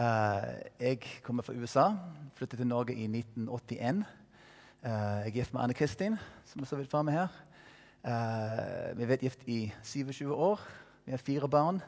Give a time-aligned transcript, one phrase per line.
[0.00, 0.42] Eh,
[0.80, 1.90] jeg kommer fra USA.
[2.34, 4.04] Flyttet til Norge i 1981.
[4.82, 7.28] Eh, jeg er gift med Anne Kristin, som er så vidt framme her.
[8.04, 10.60] Eh, vi har vært gift i 27 år.
[11.04, 11.80] Vi har fire barn.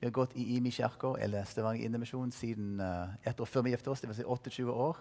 [0.00, 2.80] Vi har gått i Imi kirke, eller Stavanger Indremisjon, siden
[3.24, 4.02] ett år før vi giftet oss.
[4.02, 4.96] Vil si 28 år.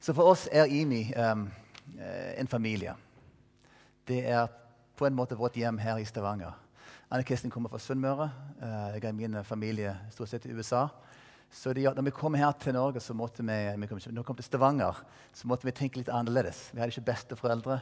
[0.00, 1.50] Så for oss er Imi um,
[2.36, 2.94] en familie.
[4.08, 4.46] Det er
[4.96, 6.58] på en måte vårt hjem her i Stavanger.
[7.10, 8.30] Anne Kristin kommer fra Sunnmøre.
[8.60, 10.88] Jeg har min familie stort sett i USA.
[11.50, 14.26] Så de, når vi kom her til Norge, så måtte vi, vi kom, når vi
[14.28, 15.00] kom til Stavanger,
[15.32, 16.68] så måtte vi tenke litt annerledes.
[16.74, 17.80] Vi hadde ikke besteforeldre,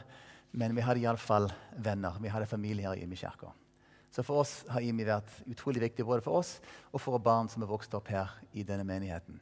[0.57, 1.49] men vi hadde iallfall
[1.83, 2.15] venner.
[2.23, 3.51] Vi hadde familie her i Imi kirke.
[4.11, 6.55] Så for oss har IMI vært utrolig viktig både for oss
[6.89, 9.37] og for barn som er vokst opp her i denne menigheten.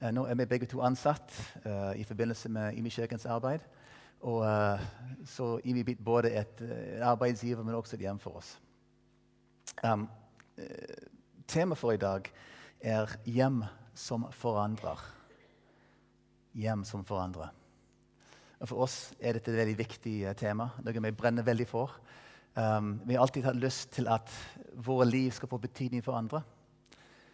[0.00, 1.32] Eh, nå er vi begge to ansatt
[1.64, 3.64] uh, i forbindelse med IMI kirkens arbeid.
[4.20, 8.54] Og, uh, så IMI blir både et uh, arbeidsgiver, men også et hjem for oss.
[9.82, 10.06] Um,
[11.48, 12.26] Temaet for i dag
[12.80, 15.00] er 'hjem som forandrer'.
[16.54, 17.48] Hjem som forandrer.
[18.60, 21.90] Og For oss er dette et veldig viktig tema, noe vi brenner veldig for.
[22.56, 24.30] Um, vi har alltid hatt lyst til at
[24.74, 26.42] våre liv skal få betydning for andre.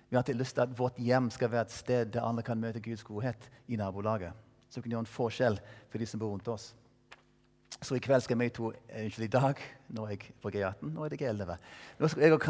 [0.08, 2.60] Vi har alltid lyst til at vårt hjem skal være et sted der andre kan
[2.60, 4.32] møte Guds godhet i nabolaget.
[4.70, 5.58] Som kan gjøre en forskjell
[5.90, 6.74] for de som bor rundt oss.
[7.82, 9.60] Så i kveld skal vi to eh, Unnskyld, i dag
[9.94, 10.88] nå er jeg på G18.
[10.94, 11.52] Nå er det G11.
[12.00, 12.48] Nå skal jeg og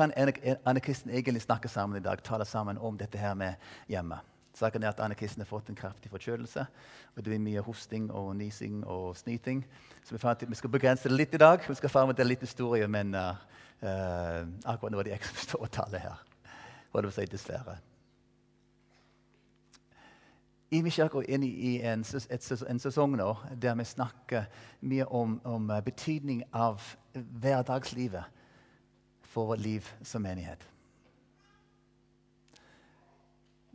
[0.65, 3.55] Anne Kristin egentlig snakke sammen i dag, tale sammen om dette her med
[3.89, 4.21] hjemme.
[4.57, 6.61] Saken er at Anne Kristin har fått en kraftig forkjølelse.
[6.61, 9.67] og Det blir mye hosting og nysing og snyting.
[10.05, 11.61] Så vi fant at vi skal begrense det litt i dag.
[11.69, 13.37] Vi skal fram til litt historie, men uh,
[13.83, 16.25] uh, akkurat nå er det jeg som står og taler her.
[16.95, 17.77] Holdt på å si dessverre.
[20.71, 24.49] Imi kirke er inne i en, en, sesong nå der vi snakker
[24.83, 26.83] mye om, om uh, betydning av
[27.15, 28.25] hverdagslivet
[29.23, 30.65] for vårt liv som menighet.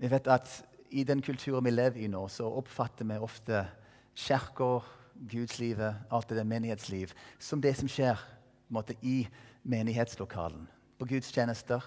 [0.02, 0.52] Vi vet at
[0.92, 3.64] i den kulturen vi lever i nå, så oppfatter vi ofte
[4.18, 4.84] kirker,
[5.32, 8.20] gudslivet, alt det der menighetsliv, som det som skjer
[8.68, 9.28] måte, i
[9.64, 10.68] menighetslokalen.
[11.00, 11.86] På gudstjenester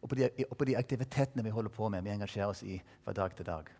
[0.00, 2.06] og på, de, og på de aktivitetene vi holder på med.
[2.06, 3.75] Vi engasjerer oss i fra dag til dag.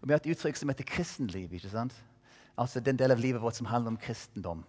[0.00, 1.52] Og Vi har et uttrykk som heter kristenliv.
[1.52, 1.94] ikke sant?
[2.58, 4.64] Altså Den delen av livet vårt som handler om kristendom.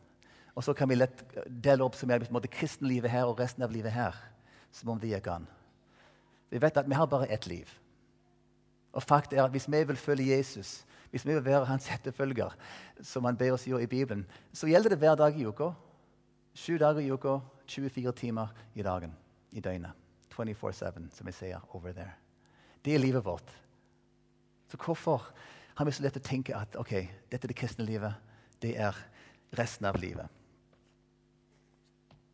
[0.55, 3.39] Og så kan vi lett dele opp som er på en måte kristenlivet her og
[3.39, 4.15] resten av livet her.
[4.71, 5.47] Som om det gikk an.
[6.49, 7.69] Vi vet at vi har bare ett liv.
[8.93, 12.53] Og fakt er at Hvis vi vil følge Jesus, hvis vi vil være hans etterfølger,
[13.01, 15.71] som han ber oss gjøre i Bibelen, så gjelder det hver dag i uka.
[16.53, 19.15] Sju dager i uka, 24 timer i dagen
[19.51, 19.91] i døgnet.
[20.33, 22.13] 24-7, som vi sier over there.
[22.85, 23.68] Det er livet vårt.
[24.69, 25.25] Så hvorfor
[25.75, 26.93] har vi så lett å tenke at ok,
[27.31, 28.13] dette er det kristne livet,
[28.61, 28.97] det er
[29.57, 30.27] resten av livet?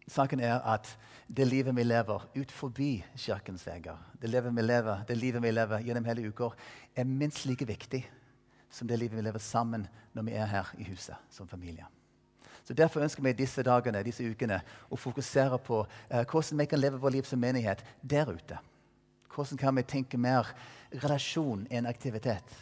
[0.08, 0.92] Saken er at
[1.28, 5.52] det livet vi lever ut forbi kirkens vegger, det livet vi lever, det livet vi
[5.52, 6.52] lever gjennom hele uka,
[6.96, 8.04] er minst like viktig
[8.70, 11.88] som det livet vi lever sammen når vi er her i huset som familie.
[12.66, 14.60] Så Derfor ønsker vi disse dagene disse ukene,
[14.90, 18.58] å fokusere på eh, hvordan vi kan leve vårt liv som menighet der ute.
[19.36, 20.48] Hvordan kan vi tenke mer
[21.04, 22.56] relasjon enn aktivitet?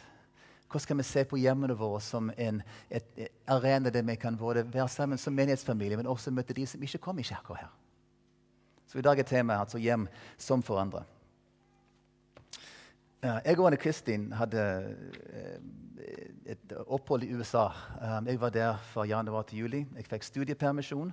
[0.66, 4.36] Hvordan kan vi se på hjemmene våre som en et, et arena der vi kan
[4.36, 7.70] både være sammen som menighetsfamilie, men også møte de som ikke kom i kirka her?
[8.86, 10.08] Så i dag er temaet altså 'hjem
[10.38, 11.04] som for andre'.
[13.22, 14.62] Jeg og Anne Kristin hadde
[15.32, 15.60] eh,
[16.52, 17.70] et opphold i USA.
[18.18, 19.86] Um, jeg var der fra januar til juli.
[19.96, 21.12] Jeg fikk studiepermisjon.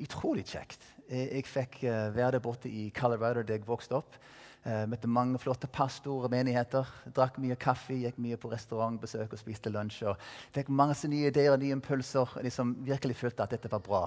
[0.00, 0.84] Utrolig kjekt.
[1.08, 4.18] Jeg fikk eh, være der borte i Colorado der jeg vokste opp.
[4.66, 6.88] Uh, møtte mange flotte pastorer og menigheter.
[7.14, 10.02] Drakk mye kaffe, gikk mye på restaurantbesøk og spiste lunsj.
[10.10, 10.18] og
[10.56, 12.26] Fikk mange nye ideer og nye impulser.
[12.36, 14.02] og liksom virkelig følte at dette var bra.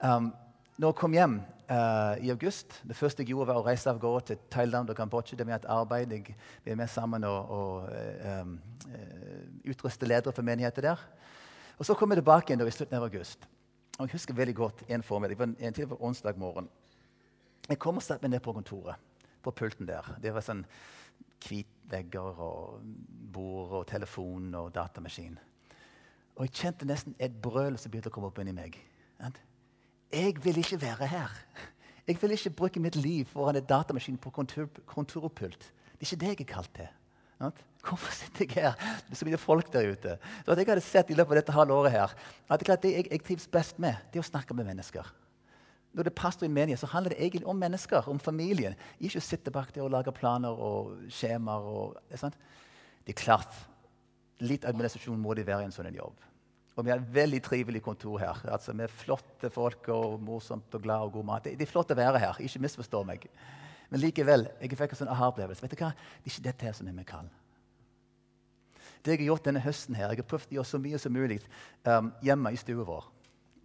[0.00, 0.32] Um,
[0.78, 1.36] når jeg kom hjem
[1.70, 4.96] uh, i august, det første jeg gjorde, var å reise av gårde til Thailand og
[4.96, 5.36] Kambodsja.
[5.36, 6.12] Det vi et arbeid.
[6.12, 7.88] Jeg, er med sammen og, og
[8.24, 8.46] uh,
[9.68, 11.02] utruste ledere for menigheter der.
[11.78, 13.44] Og Så kom jeg tilbake igjen i slutten av august.
[13.98, 15.36] Og Jeg husker veldig godt en formiddag.
[15.36, 16.68] Det var en, en på onsdag morgen.
[17.68, 18.96] Jeg kom og satte meg ned på kontoret
[19.42, 20.06] på pulten der.
[20.22, 20.64] Det var sånn
[21.88, 22.82] vegger og
[23.32, 25.38] bord og telefon og datamaskin.
[26.36, 28.76] Og jeg kjente nesten et brøl som begynte å komme opp inni meg.
[30.12, 31.32] Jeg vil ikke være her.
[32.08, 35.72] Jeg vil ikke bruke mitt liv foran en datamaskin på kontor, kontorpult.
[35.98, 36.88] Det er ikke det jeg er kalt til.
[37.84, 38.76] Hvorfor sitter jeg her?
[39.06, 40.18] Det er så mye folk der ute.
[40.44, 42.14] Så at jeg hadde sett i løpet av dette halve året her,
[42.50, 45.06] at det jeg, jeg trives best med, det er å snakke med mennesker.
[45.96, 48.76] Når det er pastor i en menighet, så handler det egentlig om mennesker, om familien.
[49.00, 51.64] Ikke å sitte bak der og lage planer og skjemaer.
[51.64, 52.20] Og, det,
[53.06, 53.60] det er klart,
[54.44, 56.26] litt administrasjon må det være i en sånn jobb.
[56.78, 58.44] Og vi har et veldig trivelig kontor her.
[58.52, 61.48] Altså, Med flotte folk og morsomt og glad og god mat.
[61.48, 62.38] Det, det er flott å være her.
[62.44, 63.26] Ikke misforstå meg.
[63.88, 65.64] Men likevel, jeg fikk en sånn aha-opplevelse.
[65.64, 65.90] Vet du hva?
[65.96, 67.30] Det er ikke dette her som er min kall.
[69.02, 71.14] Det jeg har gjort denne høsten, her, jeg har prøvd å gjøre så mye som
[71.14, 71.38] mulig
[71.86, 73.06] um, hjemme i stua vår.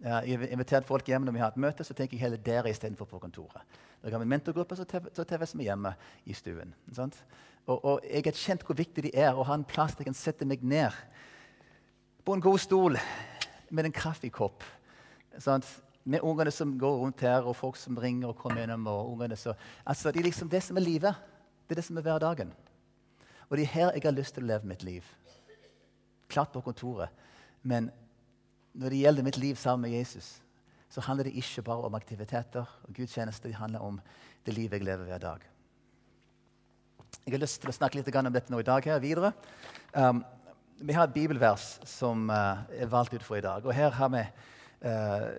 [0.04, 2.68] Jeg har invitert folk hjem når vi har et møte, så tenker jeg heller dere
[2.68, 3.62] istedenfor på kontoret.
[4.02, 5.94] Når jeg har en mentorgruppe, så TV-s vi hjemme
[6.28, 6.74] i stuen.
[7.64, 10.10] Og, og, jeg har kjent hvor viktig de er å ha en plass der jeg
[10.10, 10.92] kan sette meg ned
[12.24, 12.98] på en god stol
[13.72, 14.64] med en kaffekopp.
[15.40, 15.64] Sant?
[16.04, 18.86] Med ungene som går rundt her, og folk som ringer og kommer innom.
[18.86, 19.54] og ungene så,
[19.86, 21.14] altså, Det er liksom det som er livet.
[21.64, 22.52] Det er det som er hverdagen.
[23.48, 25.04] Og det er her jeg har lyst til å leve mitt liv.
[26.28, 27.08] Klart på kontoret.
[27.62, 27.90] Men
[28.74, 30.40] når det gjelder mitt liv sammen med Jesus,
[30.90, 33.48] så handler det ikke bare om aktiviteter og gudstjenester.
[33.50, 34.00] Det handler om
[34.46, 35.46] det livet jeg lever hver dag.
[37.24, 39.32] Jeg har lyst til å snakke litt om dette nå i dag her videre.
[39.94, 40.24] Um,
[40.82, 43.64] vi har et bibelvers som uh, er valgt ut for i dag.
[43.64, 44.22] Og her har vi
[44.84, 45.30] uh,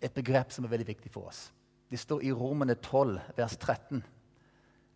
[0.00, 1.48] et begrep som er veldig viktig for oss.
[1.90, 4.02] Det står i Romene 12, vers 13.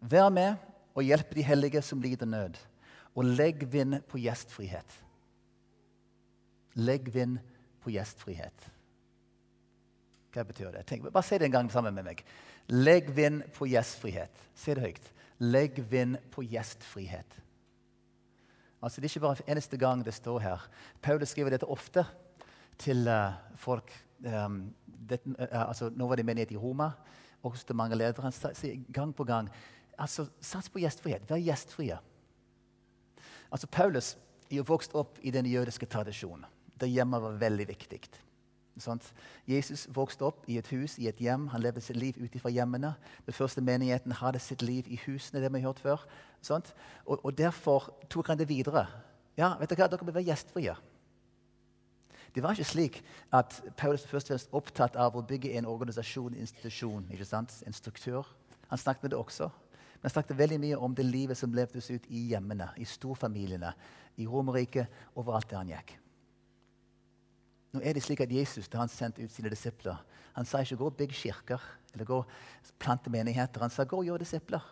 [0.01, 0.57] Vær med
[0.95, 2.57] og hjelp de hellige som lider nød,
[3.15, 4.97] og legg vind på gjestfrihet.
[6.79, 7.39] Legg vind
[7.83, 8.71] på gjestfrihet.
[10.31, 10.85] Hva betyr det?
[10.87, 12.23] Tenk, bare si det en gang sammen med meg.
[12.71, 14.43] Legg vind på gjestfrihet.
[14.55, 15.13] Si det høyt.
[15.43, 17.39] Legg vind på gjestfrihet.
[18.81, 20.69] Altså, det er ikke bare eneste gang det står her.
[21.03, 22.05] Paulus skriver dette ofte
[22.81, 23.91] til uh, folk
[24.25, 26.91] um, det, uh, altså, Nå var det menighet i Roma,
[27.43, 28.23] også til mange ledere.
[28.23, 29.51] Han sier gang på gang
[29.99, 31.29] altså, Sats på gjestfrihet.
[31.29, 31.99] Vær gjestfrie.
[33.51, 34.15] Altså, Paulus
[34.51, 36.47] er jo vokst opp i den jødiske tradisjonen.
[36.81, 38.01] Der hjemmet var veldig viktig.
[38.81, 39.01] Sånn.
[39.49, 41.49] Jesus vokste opp i et hus, i et hjem.
[41.53, 42.95] Han levde sitt liv ut fra hjemmene.
[43.27, 45.41] Den første menigheten hadde sitt liv i husene.
[45.41, 46.07] det vi har hørt før.
[46.41, 46.65] Sånn.
[47.07, 48.87] Og, og, Derfor tok han det videre.
[49.37, 49.91] Ja, vet dere hva?
[49.91, 50.77] Dere bør være gjestfrie.
[52.35, 53.01] Det var ikke slik
[53.35, 57.57] at Paulus først var opptatt av å bygge en organisasjon, en institusjon, ikke sant?
[57.67, 58.29] en struktur.
[58.71, 59.51] Han snakket med det også.
[60.01, 63.75] Men han snakket veldig mye om det livet som levdes ut i hjemmene, i storfamiliene,
[64.17, 64.87] i Romerriket,
[65.19, 65.99] overalt der han gikk.
[67.73, 70.01] Nå er det slik at Jesus da han sendte ut sine disipler,
[70.35, 71.63] han sa ikke 'gå og bygg kirker'
[71.93, 72.27] eller 'gå og
[72.79, 73.61] plante menigheter'.
[73.61, 74.67] Han sa 'gå og gjør disipler'.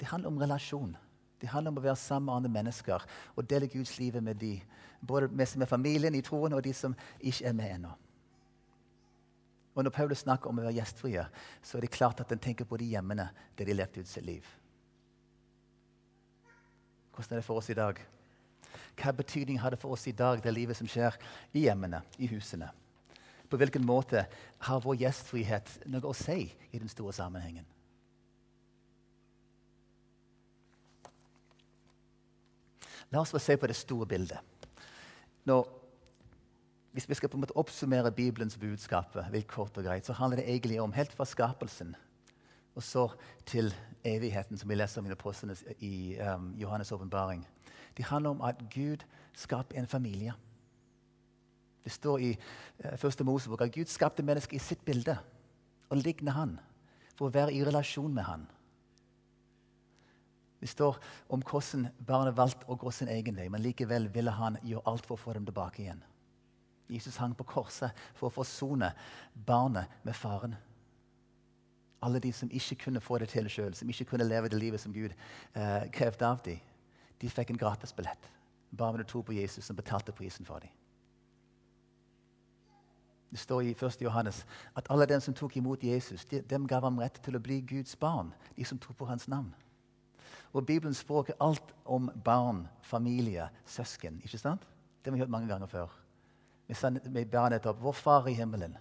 [0.00, 0.96] Det handler om relasjon.
[1.40, 3.06] Det handler om å være sammen med andre mennesker
[3.36, 4.60] og dele Guds liv med de,
[5.06, 7.90] både med, med familien i troen og de som ikke er med ennå.
[9.74, 11.26] Og Når Paulus snakker om å være gjestfrie,
[11.62, 14.24] så er det klart at han tenker på de hjemmene der de levde ut sitt
[14.24, 14.44] liv.
[17.14, 18.00] Hvordan er det for oss i dag?
[18.98, 21.16] Hva betydning har det for oss i dag, det livet som skjer
[21.52, 22.70] i hjemmene, i husene?
[23.50, 24.26] På hvilken måte
[24.66, 27.66] har vår gjestfrihet noe å si i den store sammenhengen?
[33.10, 34.38] La oss få se på det store bildet.
[35.50, 35.56] Nå,
[36.94, 39.16] hvis vi skal på en måte oppsummere Bibelens budskap,
[39.50, 41.96] kort og greit, så handler det egentlig om helt fra skapelsen
[42.74, 43.08] og så
[43.46, 43.72] til
[44.06, 45.14] evigheten, som vi leser om i,
[45.80, 47.42] i um, Johannes' åpenbaring.
[47.96, 49.04] Det handler om at Gud
[49.34, 50.32] skaper en familie.
[51.84, 52.30] Det står i
[52.84, 55.16] uh, første Mosebok at Gud skapte mennesket i sitt bilde
[55.90, 56.58] og ligner han
[57.16, 58.46] for å være i relasjon med han.
[60.60, 60.98] Det står
[61.32, 65.06] om hvordan barnet valgte å gå sin egen vei, men likevel ville han gjøre alt
[65.08, 66.02] for å få dem tilbake igjen.
[66.90, 68.90] Jesus hang på korset for å forsone
[69.46, 70.56] barnet med faren.
[72.04, 74.80] Alle de som ikke kunne få det til sjøl, som ikke kunne leve det livet
[74.82, 76.60] som Gud eh, krevde av dem,
[77.20, 78.30] de fikk en gratisbillett.
[78.70, 80.70] Bare med å tro på Jesus, som betalte prisen for dem.
[83.30, 84.02] Det står i 1.
[84.02, 84.42] Johannes
[84.74, 87.60] at alle dem som tok imot Jesus, de, dem gav ham rett til å bli
[87.60, 88.32] Guds barn.
[88.56, 89.52] De som tok på hans navn.
[90.52, 94.18] Og Bibelens språk er alt om barn, familie, søsken.
[94.24, 94.66] ikke sant?
[94.98, 95.92] Det har vi hørt mange ganger før.
[96.66, 98.76] Vi ber nettopp Vår Far i himmelen.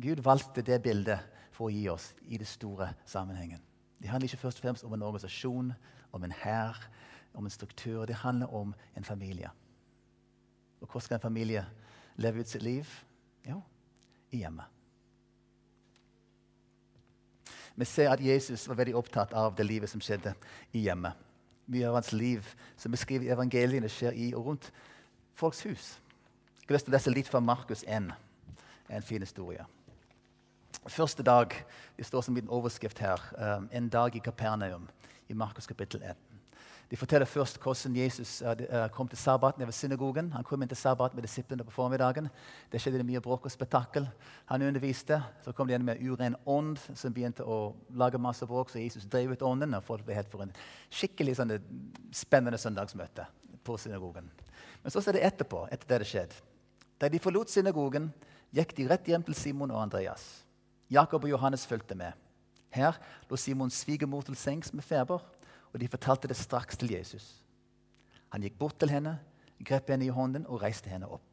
[0.00, 1.20] Gud valgte det bildet
[1.52, 3.60] for å gi oss i det store sammenhengen.
[3.98, 5.72] Det handler ikke først og fremst om en organisasjon,
[6.12, 6.88] om en hær,
[7.34, 8.06] om en struktur.
[8.06, 9.50] Det handler om en familie.
[10.80, 11.66] Og hvordan skal en familie
[12.16, 12.86] leve ut sitt liv?
[13.48, 13.62] Jo,
[14.30, 14.64] i hjemmet.
[17.78, 20.32] Vi ser at Jesus var veldig opptatt av det livet som skjedde
[20.72, 21.14] i hjemmet.
[21.70, 22.46] Mye av hans liv
[22.76, 24.72] som beskriver evangeliene, skjer i og rundt
[25.38, 25.98] folks hus.
[26.58, 28.10] Jeg har lyst til å lese litt fra Markus 1.
[28.90, 29.62] En fin historie.
[30.88, 31.54] Første dag
[31.96, 34.88] det står som en overskrift her, um, en dag i Kapernaum
[35.28, 36.16] i Markus kapittel 1.
[36.88, 40.30] De forteller først hvordan Jesus uh, kom til sabbaten ved synagogen.
[40.32, 42.30] Han kom inn til sabbat med disiplene på formiddagen.
[42.72, 44.08] Det skjedde mye bråk og spetakkel.
[44.48, 45.20] Han underviste.
[45.44, 48.72] Så kom det igjen med uren ånd som begynte å lage masse bråk.
[48.72, 50.54] Så Jesus drev ut ånden, og folk ble helt for en
[50.88, 51.58] skikkelig sånn,
[52.12, 53.28] spennende søndagsmøte
[53.64, 54.30] på synagogen.
[54.82, 56.40] Men så er det etterpå, etter det det skjedde.
[56.98, 58.08] Da de forlot synagogen,
[58.56, 60.24] gikk de rett hjem til Simon og Andreas.
[60.88, 62.16] Jakob og Johannes fulgte med.
[62.70, 62.98] Her
[63.30, 65.22] lå Simons svigermor til sengs med feber,
[65.72, 67.26] og de fortalte det straks til Jesus.
[68.32, 69.18] Han gikk bort til henne,
[69.64, 71.24] grep henne i hånden og reiste henne opp.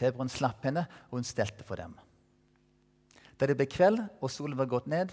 [0.00, 1.94] Feberen slapp henne, og hun stelte for dem.
[3.40, 5.12] Da det ble kveld og solen var gått ned,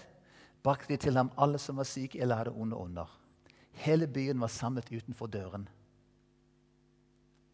[0.62, 3.08] brakte de til ham alle som var syke eller hadde onde ånder.
[3.80, 5.68] Hele byen var samlet utenfor døren.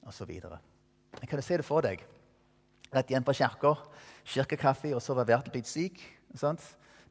[0.03, 0.59] Og så videre.
[1.21, 2.03] Jeg kan se det for deg.
[2.95, 3.75] Rett igjen på kirka,
[4.25, 6.01] kirkekaffe, og så var Bertel blitt syk.
[6.35, 6.63] Sant?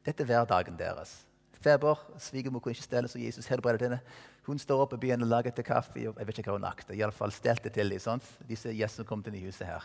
[0.06, 1.18] Dette er hverdagen deres.
[1.58, 3.98] Feber, svigermor kunne ikke stelle, så Jesus helbreder henne.
[4.46, 5.98] Hun står opp og begynner å lage til kaffe.
[6.06, 7.10] og jeg vet ikke hva hun akter.
[7.10, 9.82] fall stelte til dem, disse gjestene som kom til det huset her.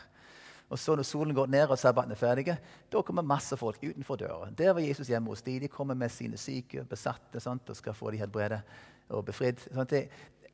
[0.69, 2.57] Og så Når solen går ned og sabbaten er ferdig,
[2.91, 4.49] da kommer masse folk utenfor døra.
[4.51, 5.59] Der var Jesus hjemme hos dem.
[5.59, 8.61] De kommer med sine syke, besatte sånt, og skal få dem helbredet
[9.09, 9.59] og befridd.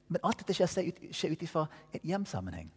[0.08, 2.72] Men alt dette skjer, skjer ut ifra en hjemsammenheng.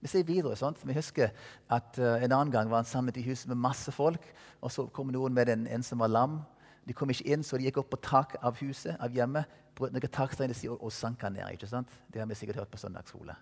[0.00, 0.80] Vi ser videre, sant?
[0.86, 1.34] Vi husker
[1.68, 4.24] at uh, En annen gang var han samlet i huset med masse folk.
[4.60, 6.40] og Så kom noen med en, en som var lam.
[6.88, 9.44] De kom ikke inn, så de gikk opp på tak av huset, av hjemmet,
[9.76, 11.52] brøt noen taksteiner og, og sank han ned.
[11.52, 11.88] ikke sant?
[12.08, 13.36] Det har vi sikkert hørt på søndagsskole.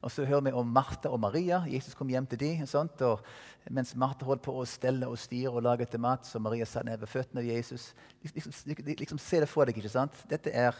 [0.00, 1.64] Og Så hører vi om Martha og Maria.
[1.68, 2.66] Jesus kom hjem til dem.
[2.66, 3.02] Sant?
[3.02, 3.20] Og
[3.70, 6.86] mens Martha holdt på å stelle og styre og lage til mat, så Maria satt
[6.86, 7.92] ned ved føttene av Jesus.
[8.22, 9.76] Liksom, liksom, liksom Se det for deg.
[9.76, 10.14] ikke sant?
[10.30, 10.76] Dette er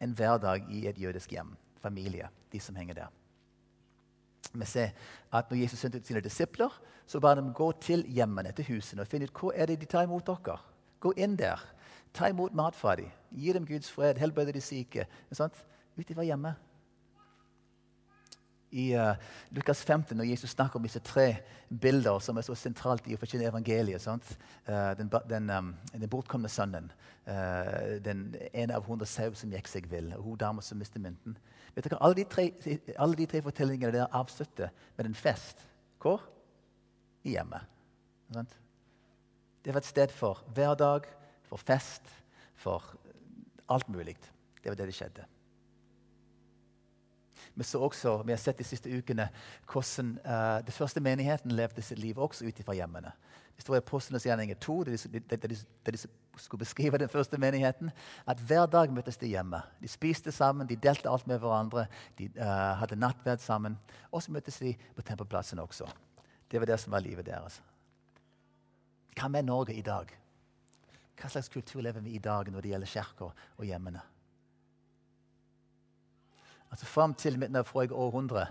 [0.00, 1.52] en hverdag i et jødisk hjem.
[1.82, 2.28] Familie.
[2.52, 3.21] De som henger der.
[4.54, 4.90] Vi ser
[5.32, 6.72] at når Jesus sendte ut sine disipler,
[7.06, 9.88] så ba de gå til hjemmene, til husene, og finne ut hva er det de
[9.88, 10.58] tar imot dere.
[11.00, 11.60] Gå inn der.
[12.14, 13.08] Ta imot mat fra dem.
[13.32, 14.20] Gi dem Guds fred.
[14.20, 15.06] Helbrede de syke.
[15.32, 16.60] Ut ifra hjemmet
[18.72, 19.14] i uh,
[19.52, 21.26] Lukas 15, når Jesus snakker om disse tre
[21.68, 24.06] bilder som er så sentralt i å forkynne evangeliet.
[24.08, 26.88] Uh, den, den, um, den, bortkomne sønnen,
[27.28, 31.04] uh, den ene av hundre sau som gikk seg vill, og hun dama som mistet
[31.04, 31.36] mynten.
[31.76, 32.48] Vet dere, alle, de tre,
[32.96, 35.66] alle de tre fortellingene der avslutter med en fest.
[36.02, 36.24] Hvor?
[37.28, 37.68] I hjemmet.
[38.32, 38.56] Sant?
[39.62, 41.06] Det var et sted for hverdag,
[41.46, 42.08] for fest,
[42.58, 42.94] for
[43.70, 44.16] alt mulig.
[44.62, 45.28] Det var det det skjedde.
[47.54, 49.28] Vi, så også, vi har sett de siste ukene
[49.70, 53.12] hvordan uh, det første menigheten levde sitt liv også ut fra hjemmene.
[53.56, 55.56] Det står i Apostlenes gjerninger 2, der de,
[55.86, 55.98] de,
[56.36, 57.90] skulle beskrive den første menigheten,
[58.26, 59.60] at hver dag møttes de hjemme.
[59.82, 61.84] De spiste sammen, de delte alt med hverandre,
[62.18, 62.46] de uh,
[62.80, 63.76] hadde nattverd sammen.
[64.10, 65.86] Og så møttes de på tempelplassen også.
[66.50, 67.60] Det var det som var livet deres.
[69.16, 70.08] Hva med Norge i dag?
[71.20, 74.00] Hva slags kultur lever vi i dag når det gjelder kirka og hjemmene?
[76.72, 78.46] Altså Fram til midten av forrige århundre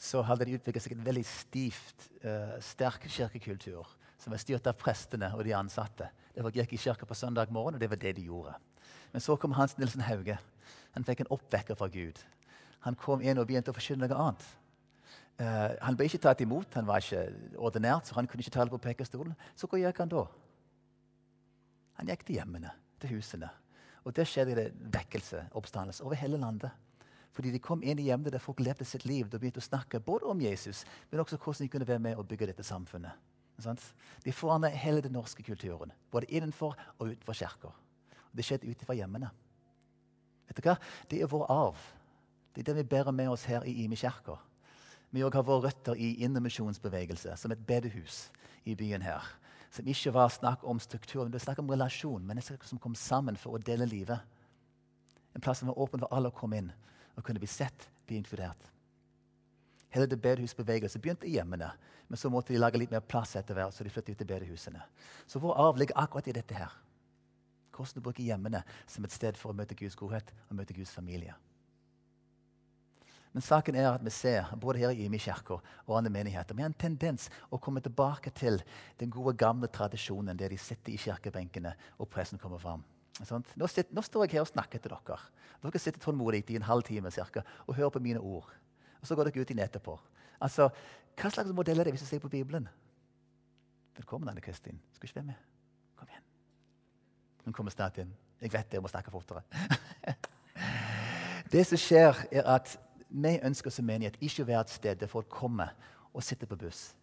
[0.00, 3.88] så hadde det utviklet seg en veldig stivt, uh, sterk kirkekultur
[4.20, 6.08] som var styrt av prestene og de ansatte.
[6.34, 8.54] Det var gikk i kirka på søndag morgen, og det var det de gjorde.
[9.12, 10.38] Men så kom Hans Nilsen Hauge.
[10.96, 12.18] Han fikk en oppvekker fra Gud.
[12.84, 14.48] Han kom inn og begynte å forkynne noe annet.
[15.36, 17.26] Uh, han ble ikke tatt imot, han var ikke
[17.60, 19.36] ordinært, så han kunne ikke tale på pekestolen.
[19.56, 20.24] Så hvor gikk han da?
[22.00, 23.52] Han gikk til hjemmene, til husene.
[24.08, 26.72] Og der skjedde det vekkelse, oppstandelse, over hele landet.
[27.36, 30.00] Fordi de kom inn i hjemmet der folk levde sitt liv De begynte å snakke
[30.00, 33.12] både om Jesus, men også hvordan de kunne være med og bygge dette samfunnet.
[34.24, 37.72] De forandret hele den norske kulturen, både innenfor og utenfor kirka.
[38.32, 39.30] Det skjedde ut fra hjemmene.
[40.48, 40.76] Vet du hva?
[41.10, 41.84] Det er vår arv.
[42.54, 44.36] Det er det vi bærer med oss her i Imi kirke.
[45.12, 48.30] Vi har våre røtter i indremisjonsbevegelse, som et bedehus
[48.64, 49.24] i byen her.
[49.72, 52.24] Som ikke var snakk om struktur, men det var snakk om relasjon.
[52.26, 54.20] Mennesker som kom sammen for å dele livet.
[55.36, 56.72] En plass som var åpen for alle å komme inn
[57.16, 58.70] og kunne bli sett, bli inkludert.
[59.94, 61.70] Hele det bedehusbevegelsen begynte i hjemmene,
[62.06, 64.28] men så måtte de lage litt mer plass etter hvert, så de flyttet ut til
[64.28, 64.82] bedehusene.
[65.26, 66.74] Så vår arv ligger akkurat i dette her.
[67.72, 70.94] Hvordan du bruker hjemmene som et sted for å møte Guds godhet og møte Guds
[70.96, 71.34] familie.
[73.36, 76.70] Men saken er at vi ser, både her i Imi og andre menigheter, vi har
[76.70, 78.62] en tendens å komme tilbake til
[78.96, 82.84] den gode, gamle tradisjonen der de sitter i kirkebenkene og pressen kommer fram.
[83.20, 85.18] Nå, sitter, nå, står jeg her og snakker til dere.
[85.62, 88.50] Dere sitter tålmodig i en halv time cirka, og hører på mine ord.
[89.00, 89.98] Og Så går dere ut inn etterpå.
[90.40, 90.68] Altså,
[91.16, 92.68] Hva slags modell er det hvis du ser på Bibelen?
[93.96, 94.80] Velkommen, Anne Kristin.
[94.92, 95.34] Skal ikke være med?
[95.96, 96.24] Kom igjen.
[97.44, 98.12] Hun kommer snart inn.
[98.40, 99.40] Jeg vet det, jeg må snakke fortere.
[101.52, 102.76] det som skjer, er at
[103.08, 105.72] vi ønsker som menighet ikke å være et sted der folk kommer
[106.12, 106.95] og sitter på buss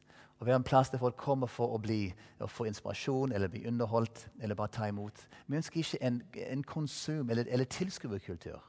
[0.44, 2.10] å være en plass der folk kommer for å, bli,
[2.44, 5.24] å få inspirasjon eller bli underholdt eller bare ta imot.
[5.48, 6.20] Vi ønsker ikke en,
[6.50, 8.60] en konsum- eller, eller tilskuerkultur.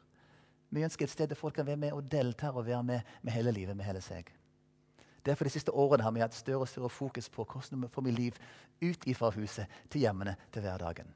[0.74, 3.34] Vi ønsker et sted der folk kan være med og delta og være med med
[3.34, 4.30] hele livet, med hele seg.
[5.24, 8.08] Derfor De siste årene har vi hatt større og større fokus på hvordan vi får
[8.12, 8.40] liv
[8.82, 11.10] ut fra huset til hjemmene til hverdagen.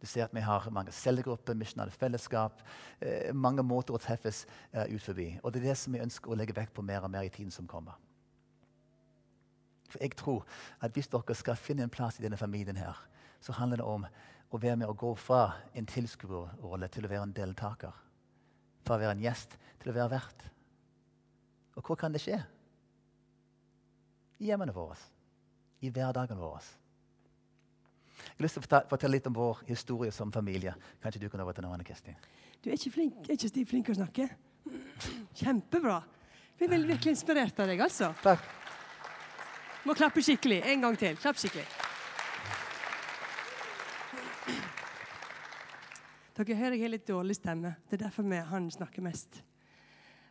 [0.00, 2.62] Du ser at Vi har mange cellegrupper, misjonale fellesskap,
[3.02, 5.38] eh, mange måter å treffes eh, ut forbi.
[5.42, 7.28] Og Det er det som vi ønsker å legge vekt på mer og mer i
[7.28, 7.98] tiden som kommer.
[9.90, 10.44] For jeg tror
[10.80, 12.98] at hvis dere skal finne en plass i denne familien, her,
[13.40, 14.06] så handler det om
[14.50, 15.42] å være med å gå fra
[15.74, 17.94] en tilskuerrolle til å være en deltaker.
[18.86, 20.44] Fra å være en gjest til å være vert.
[21.78, 22.40] Og hvor kan det skje?
[24.40, 24.98] I hjemmene våre.
[25.80, 26.66] I hverdagen vår.
[28.20, 30.74] Jeg har lyst til å fortelle litt om vår historie som familie.
[31.00, 32.18] Kanskje du kan overta noe, Anne Kristin?
[32.60, 34.28] Du er ikke, flink, er ikke flink å snakke?
[35.40, 36.00] Kjempebra.
[36.60, 38.12] Vi er virkelig inspirert av deg, altså.
[38.20, 38.59] Takk.
[39.88, 40.60] Må klappe skikkelig.
[40.68, 41.16] En gang til.
[41.20, 41.64] Klapp skikkelig.
[46.40, 47.74] Dere hører jeg har litt dårlig stemme.
[47.88, 49.42] Det er derfor han snakker mest.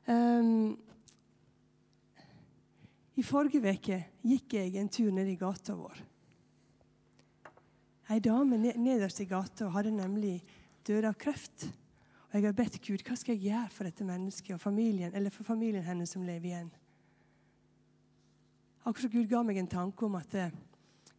[0.09, 0.77] Um,
[3.13, 5.99] I forrige uke gikk jeg en tur ned i gata vår.
[8.09, 10.39] Ei dame nederst i gata hadde nemlig
[10.87, 11.67] dødd av kreft.
[12.29, 15.33] Og jeg har bedt Gud hva skal jeg gjøre for dette mennesket og familien, eller
[15.33, 16.71] for familien hennes som lever igjen.
[18.85, 20.55] Akkurat som Gud ga meg en tanke om at eh,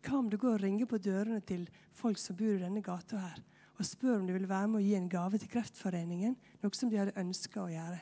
[0.00, 3.21] hva om du går og ringer på dørene til folk som bor i denne gata
[3.21, 3.43] her,
[3.76, 6.90] og spør om de vil være med å gi en gave til Kreftforeningen, noe som
[6.90, 8.00] de hadde ønska å gjøre.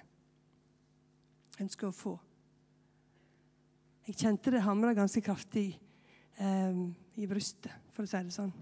[1.63, 2.15] Ønska å få.
[4.09, 5.69] Jeg kjente det hamra ganske kraftig
[6.39, 6.83] eh,
[7.19, 8.55] i brystet, for å si det sånn.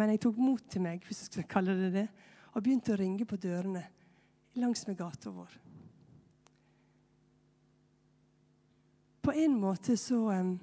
[0.00, 2.06] Men jeg tok mot til meg hvis jeg skal kalle det det,
[2.52, 3.84] og begynte å ringe på dørene
[4.60, 5.61] langs med gata vår.
[9.22, 10.56] På en måte så um,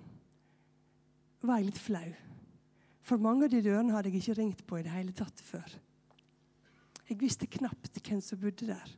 [1.41, 2.07] var jeg litt flau.
[3.01, 5.77] For mange av de dørene hadde jeg ikke ringt på i det hele tatt før.
[7.09, 8.91] Jeg visste knapt hvem som bodde der.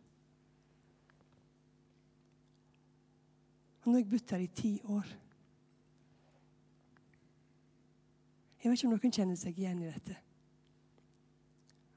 [3.82, 5.14] Og nå har jeg bodd der i ti år.
[8.62, 10.18] Jeg vet ikke om noen kjenner seg igjen i dette.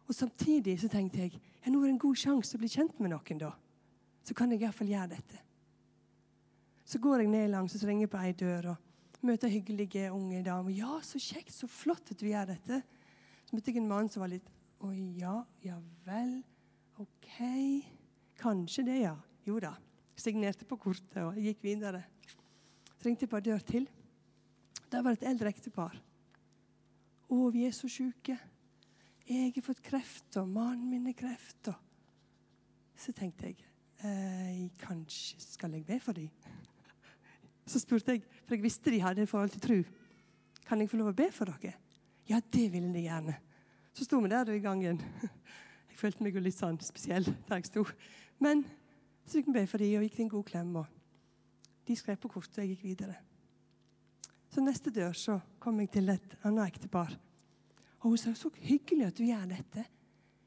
[0.09, 3.01] Og Samtidig så tenkte jeg ja, nå er det en god sjanse å bli kjent
[3.01, 3.41] med noen.
[3.41, 3.51] da.
[4.25, 5.41] Så kan jeg iallfall gjøre dette.
[6.85, 10.71] Så går jeg ned langs og ringer på ei dør og møter hyggelige unge damer.
[10.71, 12.83] 'Ja, så kjekt, så flott at du gjør dette.'
[13.45, 14.51] Så møtte jeg en mann som var litt
[14.81, 16.43] 'Å ja, ja vel.
[17.01, 17.39] OK.
[18.37, 19.75] Kanskje det, ja.' Jo da.
[20.17, 22.05] Signerte på kortet og gikk videre.
[22.99, 23.89] Så ringte jeg på ei dør til.
[24.91, 25.97] Der var et eldre ektepar.
[27.31, 28.39] 'Å, vi er så sjuke.'
[29.25, 33.57] 'Jeg har fått kreft, og mannen min har kreft.' Og så tenkte jeg
[34.05, 36.31] eh, kanskje skal jeg be for dem?
[37.67, 39.79] Så spurte jeg, for jeg visste de hadde et forhold til tro.
[40.69, 41.77] Kan jeg få lov å be for dere?
[42.29, 43.37] Ja, det ville de gjerne.
[43.95, 45.01] Så sto vi der i gangen.
[45.95, 47.85] Jeg følte meg jo litt sånn spesiell der jeg sto.
[48.43, 48.65] Men
[49.23, 50.73] så fikk vi be for dem og gikk en god klem.
[50.81, 50.89] og
[51.87, 53.15] De skrev på kortet, og jeg gikk videre.
[54.51, 57.15] Så neste dør så kom jeg til et annet ektepar.
[58.01, 59.87] Og hun sa så hyggelig at du gjør dette.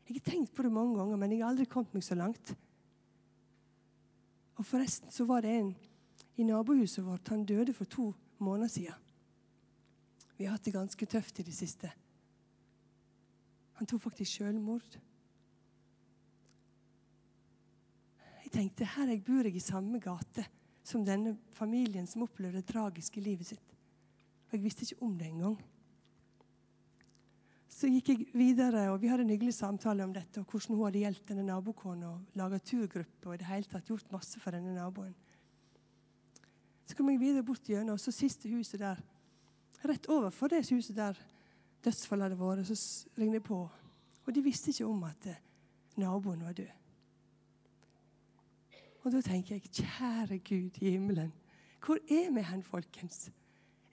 [0.08, 2.52] Jeg har tenkt på det mange ganger, men jeg har aldri kommet meg så langt.
[4.60, 5.72] Og forresten så var det en
[6.38, 7.28] i nabohuset vårt.
[7.34, 9.06] Han døde for to måneder siden.
[10.38, 11.90] Vi har hatt det ganske tøft i det siste.
[13.78, 15.00] Han tok faktisk selvmord.
[18.44, 20.46] Jeg tenkte her jeg bor jeg i samme gate
[20.88, 23.74] som denne familien som opplevde det tragiske livet sitt.
[24.48, 25.58] Og jeg visste ikke om det engang.
[27.78, 30.86] Så gikk jeg videre, og vi hadde en hyggelig samtale om dette, og hvordan hun
[30.88, 34.56] hadde hjulpet denne nabokona og laga turgruppe og i det hele tatt gjort masse for
[34.56, 35.14] denne naboen.
[36.88, 39.00] Så kom jeg videre bort gjennom, og så siste huset der.
[39.88, 41.18] Rett overfor det huset der
[41.86, 43.60] dødsfallet hadde vært, så ringte jeg på.
[44.28, 45.42] Og de visste ikke om at eh,
[46.00, 46.72] naboen var død.
[49.06, 51.32] Og da tenker jeg, kjære Gud i himmelen,
[51.86, 53.30] hvor er vi hen, folkens?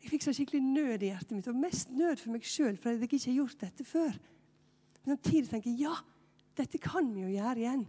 [0.02, 2.90] Jeg fikk så skikkelig nød i hjertet mitt, og mest nød for meg sjøl, for
[2.90, 4.16] jeg ikke har gjort dette før.
[5.04, 5.94] Men samtidig tenker jeg ja,
[6.58, 7.84] dette kan vi jo gjøre igjen.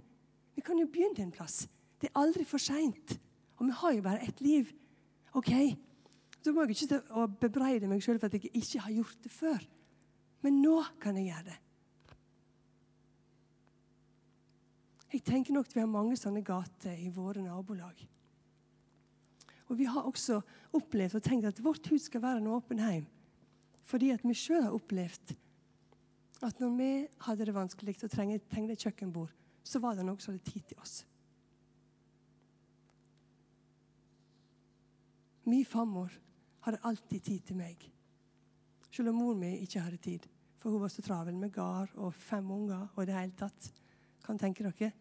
[0.56, 1.66] Vi kan jo begynne en plass.
[2.02, 3.18] Det er aldri for seint.
[3.58, 4.72] Og vi har jo bare ett liv.
[5.36, 5.52] OK?
[6.46, 9.64] Da må jeg ikke bebreide meg sjøl for at jeg ikke har gjort det før.
[10.46, 11.60] Men nå kan jeg gjøre det.
[15.16, 18.04] Jeg tenker nok at vi har mange sånne gater i våre nabolag.
[19.72, 20.42] Og vi har også
[20.76, 23.08] opplevd og tenkt at vårt hus skal være en åpen heim.
[23.86, 25.34] Fordi at vi sjøl har opplevd
[26.46, 26.92] at når vi
[27.26, 29.32] hadde det vanskelig og trengte et kjøkkenbord,
[29.64, 31.00] så var det noen som hadde tid til oss.
[35.46, 36.12] Min farmor
[36.66, 37.92] hadde alltid tid til meg.
[38.92, 40.26] Selv om mor mi ikke hadde tid.
[40.60, 43.72] For hun var så travel med gard og fem unger og i det hele tatt.
[44.26, 44.92] Kan tenke dere.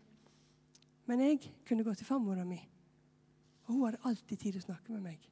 [1.06, 2.60] Men jeg kunne gå til farmora mi
[3.64, 5.28] og hun hadde alltid tid til å snakke med meg.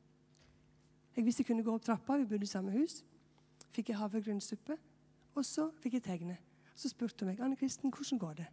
[1.12, 3.02] Jeg visste jeg kunne gå opp trappa, vi bodde i samme hus.
[3.72, 4.78] Fikk jeg havregrynssuppe,
[5.36, 6.38] og så fikk jeg tegne.
[6.74, 8.48] Så spurte hun meg Anne Kristen, hvordan går det.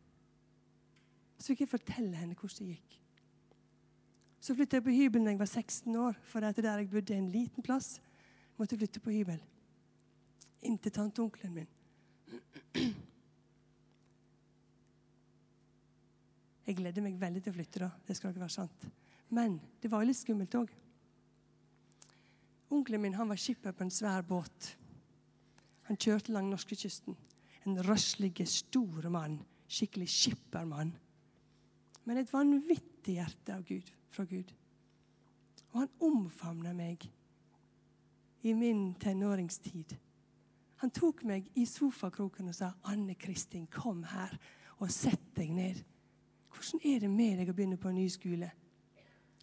[1.40, 2.98] Så fikk jeg fortelle henne hvordan det gikk.
[4.40, 7.16] Så flyttet jeg på hybel da jeg var 16 år, for det der jeg bodde
[7.16, 7.98] en liten plass,
[8.58, 9.40] måtte jeg flytte på hybel.
[10.68, 11.70] Inn til tanteonkelen min.
[16.70, 17.90] Jeg gleder meg veldig til å flytte, da.
[18.06, 18.84] Det skal ikke være sant.
[19.34, 20.70] Men det var litt skummelt òg.
[22.70, 24.76] Onkelen min han var skipper på en svær båt.
[25.90, 27.18] Han kjørte langs norskekysten.
[27.66, 29.40] En røslig, stor mann.
[29.70, 30.94] Skikkelig skippermann.
[32.06, 34.54] Men et vanvittig hjerte av Gud, fra Gud.
[35.72, 37.06] Og han omfavna meg
[38.42, 39.96] i min tenåringstid.
[40.80, 44.38] Han tok meg i sofakroken og sa, 'Anne Kristin, kom her
[44.78, 45.84] og sett deg ned.'
[46.50, 48.52] Hvordan er det med deg å begynne på en ny skole?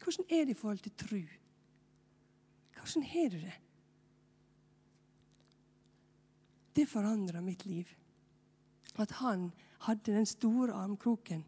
[0.03, 1.23] Hvordan er det i forhold til tru?
[2.75, 3.55] Hvordan har du det?
[6.77, 7.89] Det forandra mitt liv.
[8.99, 11.45] At han hadde den store armkroken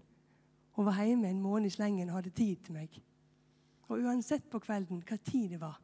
[0.72, 3.02] og var hjemme en måned i og hadde tid til meg.
[3.88, 5.78] Og uansett på kvelden hva tid det var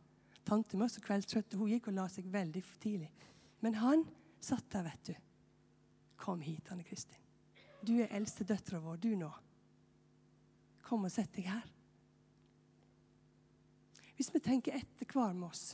[0.44, 3.08] Tante var så kveldstrøtt, hun gikk og la seg veldig tidlig.
[3.64, 4.02] Men han
[4.44, 5.14] satt der, vet du.
[6.20, 7.20] Kom hit, Anne Kristin.
[7.80, 9.30] Du er eldste døtra vår, du nå.
[10.84, 11.64] Kom og sett deg her.
[14.18, 15.72] Hvis vi tenker etter hver med oss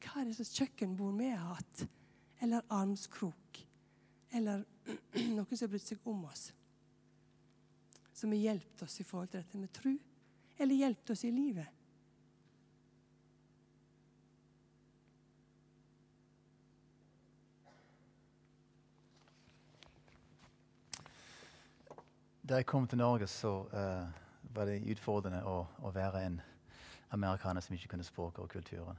[0.00, 1.84] Hva er det slags kjøkkenbord vi har hatt?
[2.44, 3.60] Eller armskrok?
[4.34, 4.62] Eller
[5.36, 6.48] noen som har brydd seg om oss?
[8.14, 9.94] Som har hjulpet oss i forhold til dette med tru?
[10.56, 11.66] Eller hjulpet oss i livet?
[22.44, 24.08] Da jeg kom til Norge, så uh,
[24.54, 26.34] var det utfordrende å, å, være en
[27.16, 28.98] amerikaner som ikke kunne språket og kulturen.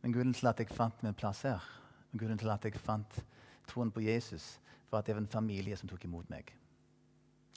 [0.00, 1.60] Men grunnen til at jeg fant min plass her,
[2.16, 3.18] grunnen til at jeg fant
[3.68, 4.54] troen på Jesus,
[4.90, 6.48] var at det var en familie som tok imot meg.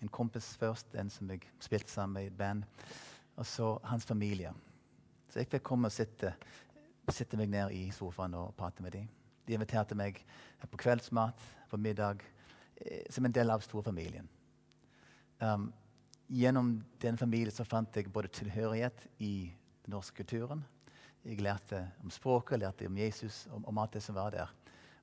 [0.04, 2.68] En kompis først, en som jeg spilte sammen med i et band,
[3.36, 4.54] og så hans familie.
[5.30, 6.34] Så jeg fikk komme og sitte,
[7.10, 9.08] sitte meg ned i sofaen og prate med dem.
[9.48, 10.20] De inviterte meg
[10.70, 12.22] på kveldsmat, på middag,
[12.78, 14.30] eh, som en del av storfamilien.
[15.40, 15.72] Um,
[16.30, 19.52] gjennom den familien så fant jeg både tilhørighet i
[19.84, 20.64] den norske kulturen.
[21.24, 24.52] Jeg lærte om språket, lærte om Jesus, om, om alt det som var der.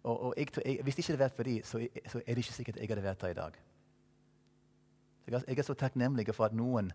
[0.03, 2.57] Og, og jeg, jeg, Hvis ikke hadde vært for dem, så, så, er det ikke
[2.57, 3.59] sikkert jeg hadde vært her i dag.
[5.31, 6.91] Jeg er så takknemlig for at noen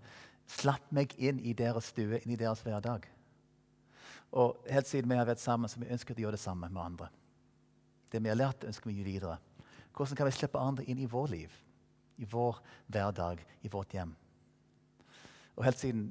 [0.47, 3.07] slapp meg inn i deres stue, inn i deres hverdag.
[4.35, 6.81] Og helt siden vi har vært sammen, så vi ønsket å gjøre det samme med
[6.81, 7.11] andre.
[8.11, 9.37] Det vi har lært, ønsker vi å gi videre.
[9.95, 11.61] Hvordan kan vi slippe andre inn i vår liv?
[12.17, 14.15] i vår hverdag, i vårt hjem.
[15.55, 16.07] Og helt siden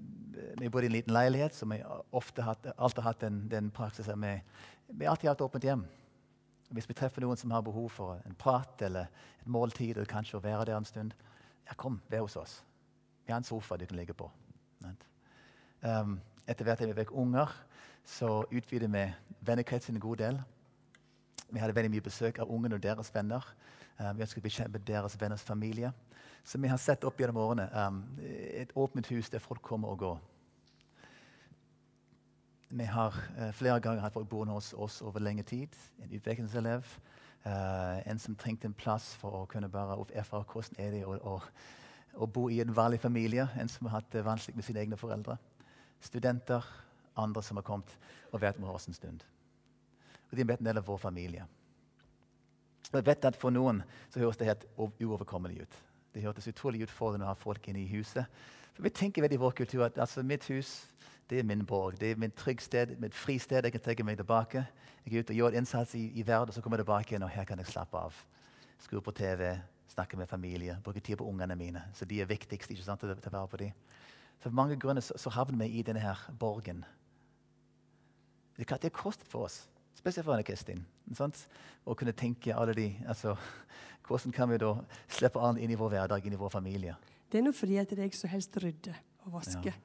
[0.59, 1.81] vi bodde i en liten leilighet, så vi
[2.16, 4.25] ofte hatt, alltid hatt den, den praksisen
[4.88, 5.85] Vi har alltid hatt åpent hjem.
[6.70, 9.09] Hvis vi treffer noen som har behov for en prat eller
[9.40, 11.14] et måltid, eller kanskje å være der en stund,
[11.68, 12.62] ja, kom, vær hos oss.
[13.27, 14.31] Vi har en sofa du kan ligge på.
[15.85, 17.51] Um, etter hvert er vi vekk unger,
[18.05, 19.05] så utvider vi
[19.45, 20.39] vennekretsen en god del.
[21.51, 23.45] Vi hadde veldig mye besøk av ungene og deres venner.
[24.01, 25.93] Uh, vi ønsket å bekjempe deres venners familie.
[26.45, 28.01] Så vi har sett opp gjennom årene um,
[28.53, 30.19] et åpent hus der folk kommer og går.
[32.75, 35.77] Vi har uh, flere ganger hatt folk boende hos oss over lenge tid.
[36.03, 36.97] En utviklingselev.
[37.45, 41.25] Uh, en som trengte en plass for å kunne bare erfare hvordan er det er
[41.29, 41.39] å,
[42.16, 43.48] å, bo i en vanlig familie.
[43.61, 45.37] En som har hatt det vanskelig med sine egne foreldre.
[46.00, 46.64] Studenter.
[47.16, 47.92] Andre som har kommet
[48.33, 49.22] og vært med oss en stund.
[50.31, 51.44] Og de er en del av vår familie.
[52.90, 55.77] Og jeg vet at For noen så høres det helt uoverkommelig ut.
[56.14, 58.27] Det hørtes utrolig utfordrende å ha folk inne i huset.
[58.74, 60.85] For Vi tenker veldig i vår kultur at altså, mitt hus
[61.31, 62.00] det er min borg.
[62.00, 63.64] Det er mitt tryggsted, mitt fristed.
[63.64, 64.66] Jeg kan trekke meg tilbake.
[65.05, 67.14] Jeg går ut og gjør en innsats i, i verden, og så kommer jeg tilbake
[67.14, 68.18] igjen, og her kan jeg slappe av.
[68.79, 69.55] Skru på TV,
[69.88, 71.83] snakke med familie, bruke tid på ungene mine.
[71.94, 72.70] Så de er viktigst.
[72.70, 73.73] ikke sant, til å ta vare på dem.
[74.38, 76.85] Så For mange grunner så, så havner vi i denne her borgen.
[78.57, 79.64] Det, det er kostet for oss.
[79.94, 80.85] Spesielt for Anne-Kristin.
[81.85, 83.37] Å kunne tenke alle de altså,
[84.07, 84.75] Hvordan kan vi da
[85.09, 86.97] slippe an inn i vår hverdag, inn i vår familie?
[87.31, 89.79] Det er nå fordi at jeg så helst rydder og vasker ja.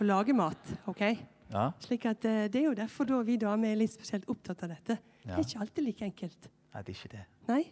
[0.00, 0.72] og lager mat.
[0.90, 1.04] ok?
[1.50, 1.68] Ja.
[1.82, 4.74] Slik at uh, Det er jo derfor da vi damer er litt spesielt opptatt av
[4.74, 4.98] dette.
[5.22, 5.36] Ja.
[5.36, 6.50] Det er ikke alltid like enkelt.
[6.74, 7.22] Nei, det er ikke det.
[7.50, 7.62] Nei?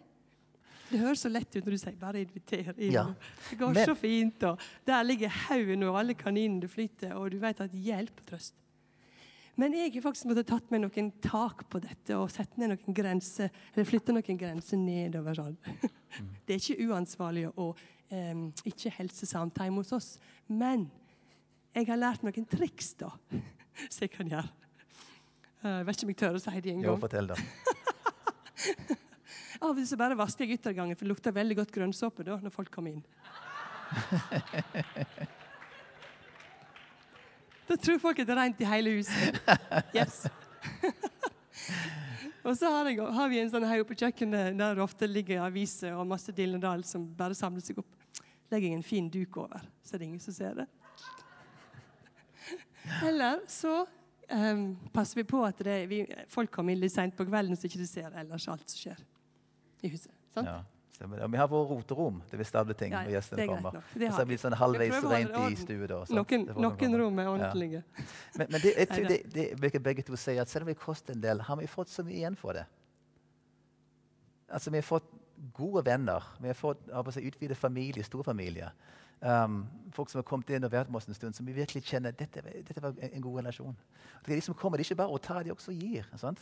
[0.89, 2.93] Det høres så lett ut når du sier 'bare inviter inn'.
[2.93, 3.05] Ja.
[3.51, 4.43] Det går Men, så fint.
[4.43, 8.55] og Der ligger haugen og alle kaninene flyter, og du vet at hjelp og trøst.
[9.59, 12.95] Men jeg har faktisk måttet tatt med noen tak på dette og sett ned noen
[12.95, 15.35] grenser, eller flytte noen grenser nedover.
[15.35, 15.57] sånn.
[15.67, 16.29] Mm.
[16.47, 17.75] Det er ikke uansvarlig å
[18.11, 20.19] um, ikke helsesamt hjemme hos oss.
[20.47, 20.87] Men
[21.75, 23.11] jeg har lært noen triks da,
[23.91, 24.49] som jeg kan gjøre.
[25.65, 26.93] Uh, jeg vet ikke om jeg tør å si det en gang.
[26.93, 27.37] Jo, fortell da.
[29.59, 32.39] Av og til så bare vasker jeg yttergangen, for det lukter veldig godt grønnsåpe da,
[32.43, 33.05] når folk kommer inn.
[37.69, 39.39] Da tror folk at det er rent i hele huset.
[39.93, 40.23] Yes.
[42.49, 45.43] Og så har, jeg, har vi en sånn haug på kjøkkenet der det ofte ligger
[45.45, 48.23] aviser og masse Dillendal som bare samler seg opp.
[48.49, 50.65] Legger jeg en fin duk over, så det er ingen som ser det.
[53.11, 53.83] Eller så
[54.33, 56.01] um, passer vi på at det, vi,
[56.33, 59.05] folk kommer inn litt seint på kvelden, så ikke de ser ellers alt som skjer
[59.83, 60.13] i huset.
[60.35, 60.49] Sant?
[60.49, 60.59] Ja.
[60.99, 61.23] stemmer.
[61.25, 63.77] Og vi har våre roterom det vi stabler ting Ja, når gjestene det er kommer.
[63.95, 65.95] Det Og så blir det sånn halvveis rent i stuet.
[66.11, 67.83] Noen, Det noen rom er Ja.
[68.35, 70.75] Men, men det, jeg tror det, det virker begge to sier at selv om vi
[70.75, 72.67] koster en del, har vi fått så mye igjen for det.
[74.49, 75.11] Altså, Vi har fått
[75.55, 76.25] gode venner.
[76.41, 78.71] Vi har fått si, utvidet familie, storfamilie.
[79.21, 81.83] Um, folk som har kommet inn og vært med oss en stund, som vi virkelig
[81.89, 83.75] kjenner dette, dette var en, god relasjon.
[84.21, 86.07] Og det de som kommer, det er ikke bare å ta, de også gir.
[86.17, 86.39] Sant?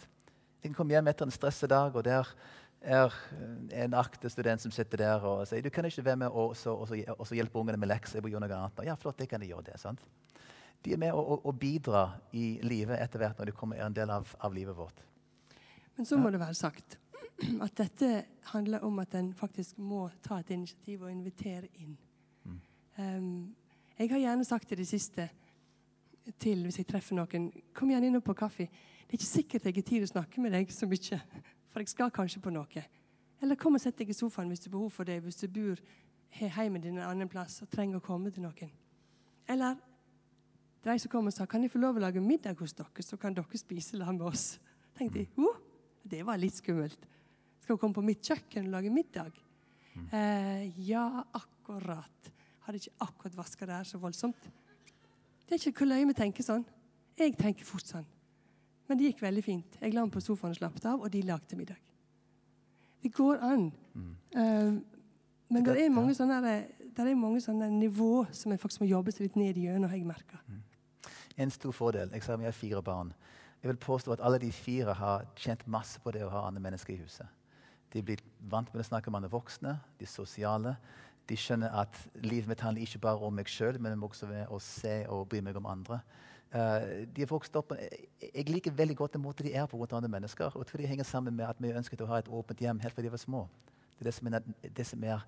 [0.60, 2.28] De kan komme hjem etter en stresset dag, og der
[2.80, 6.28] er eh, en aktiv student som sitter der og sier du kan ikke være med
[6.28, 8.22] og så, og så, og så hjelpe ungene med lekser.
[8.22, 8.84] Må noe annet.
[8.86, 9.80] Ja, flott, det kan de gjøre det.
[9.80, 10.02] sant?
[10.84, 13.88] De er med og, og å bidra i livet etter hvert når de kommer er
[13.88, 15.02] en del av, av livet vårt.
[15.96, 16.98] Men så må det være sagt
[17.64, 18.10] at dette
[18.52, 21.96] handler om at en faktisk må ta et initiativ og invitere inn.
[22.44, 22.60] Mm.
[22.96, 23.56] Um,
[23.98, 25.28] jeg har gjerne sagt i det siste
[26.42, 28.66] til hvis jeg treffer noen Kom gjerne innom på kaffe.
[29.06, 31.20] Det er ikke sikkert jeg har tid å snakke med deg så mye,
[31.76, 32.82] for jeg skal kanskje på noe.
[33.44, 35.50] Eller kom og sett deg i sofaen hvis du har behov for det, hvis du
[35.52, 35.80] bor
[36.32, 38.70] har hjemmet ditt en annen plass og trenger å komme til noen.
[39.44, 39.76] Eller
[40.80, 42.72] det er de som kommer og sa kan jeg få lov å lage middag hos
[42.78, 44.46] dere, så kan dere spise sammen med oss.
[44.96, 45.60] tenkte jeg, oh,
[46.00, 47.06] Det var litt skummelt.
[47.60, 49.36] Skal hun komme på mitt kjøkken og lage middag?
[50.16, 52.32] Eh, ja, akkurat.
[52.64, 54.48] Hadde ikke akkurat vaska der så voldsomt.
[55.44, 56.64] Det er ikke hvor løye vi tenker sånn.
[57.20, 58.08] Jeg tenker fort sånn.
[58.86, 59.78] Men det gikk veldig fint.
[59.80, 61.78] Jeg la meg på sofaen og slappet av, og de lagde middag.
[63.02, 63.70] Det går an.
[64.34, 64.76] Eh,
[65.48, 66.40] men det er mange sånne,
[66.96, 69.98] der er mange sånne nivå som en faktisk må jobbe seg litt ned gjennom, har
[69.98, 70.40] jeg merka.
[71.36, 72.10] En stor fordel.
[72.14, 73.12] Jeg sa vi har fire barn.
[73.62, 76.62] Jeg vil påstå at alle de fire har kjent masse på det å ha andre
[76.62, 77.26] mennesker i huset.
[77.92, 78.20] De blir
[78.50, 80.76] vant med å snakke med andre voksne, de sosiale.
[81.28, 84.60] De skjønner at livet mitt handler ikke bare om meg sjøl, men også om å
[84.62, 86.00] se og bry meg om andre.
[86.56, 89.92] Eh, de er vokst opp, jeg, liker veldig godt den måten de er på mot
[89.92, 90.52] andre mennesker.
[90.54, 92.94] og tror de henger sammen med at vi ønsket å ha et åpent hjem helt
[92.94, 93.46] fra de var små.
[93.98, 95.24] Det er det som er, det som er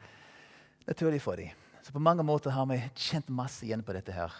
[0.86, 1.50] naturlig for dem.
[1.82, 4.32] Så på mange måter har vi kjent masse igjen på dette her.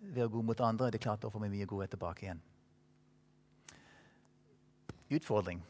[0.00, 2.42] Være god mot andre det er klart da får vi mye godhet tilbake igjen.
[5.10, 5.62] Utfordring.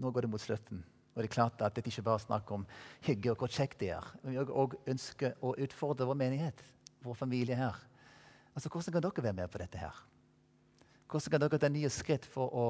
[0.00, 0.82] Nå går det mot slutten.
[1.14, 2.66] Og det er klart at dette ikke bare er snakk om
[3.04, 4.12] hygge og hvor kjekt det er.
[4.22, 6.62] Men vi ønsker å utfordre vår menighet,
[7.04, 7.76] vår familie her.
[8.54, 9.96] Altså, Hvordan kan dere være med på dette her?
[11.10, 12.66] Hvordan kan dere ta nye skritt for å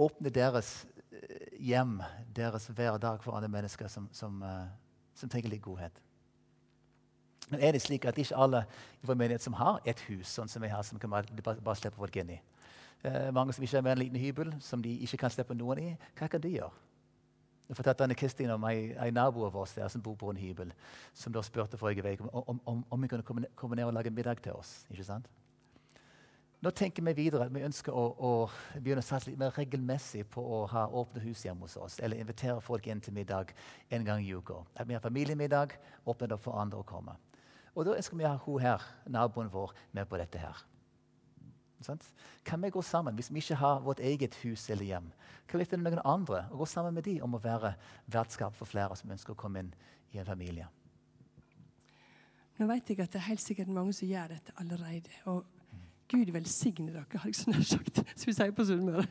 [0.00, 1.98] åpne deres eh, hjem,
[2.34, 4.66] deres hverdag for andre mennesker som, som, eh,
[5.14, 6.00] som trenger litt godhet?
[7.50, 8.64] Men er det slik at ikke alle
[9.02, 11.76] i vår menighet som har et hus, sånn som vi har, som kan bare, bare,
[11.76, 12.40] slippe folk inn i?
[13.04, 15.82] Eh, mange som ikke har med en liten hybel, som de ikke kan slippe noen
[15.82, 15.92] i.
[16.16, 16.72] Hva kan de gjøre?
[17.68, 20.72] Jeg fortalte Anne Kristin om ei nabo av oss der som bor på en hybel,
[21.16, 24.12] som da spurte forrige uke om, om, om, om vi kunne komme ned og lage
[24.12, 24.82] middag til oss.
[24.90, 25.28] ikke sant?
[26.64, 30.40] Nå tenker vi videre vi ønsker å, å begynne å satse litt mer regelmessig på
[30.40, 33.50] å ha åpne hus hjemme hos oss, eller invitere folk inn til middag
[33.92, 34.62] en gang i uka.
[34.72, 35.74] At vi har familiemiddag,
[36.08, 37.18] åpner opp for andre å komme.
[37.74, 40.62] Og da ønsker vi å ha hun her, naboen vår, med på dette her.
[41.84, 42.06] Sant?
[42.48, 45.10] Kan vi gå sammen hvis vi ikke har vårt eget hus eller hjem?
[45.50, 47.74] Kan vi finne noen andre og gå sammen med dem om å være
[48.14, 49.74] vertskap for flere som ønsker å komme inn
[50.14, 50.70] i en familie?
[52.56, 55.12] Nå vet jeg at det er helt sikkert mange som gjør dette allerede.
[55.28, 55.42] Og
[56.08, 58.02] Gud velsigne dere, har jeg så nær sagt.
[58.12, 59.06] Som vi sier på Sunnmøre.